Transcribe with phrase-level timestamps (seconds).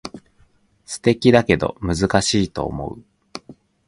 [0.83, 3.03] 素敵だけど難しいと思う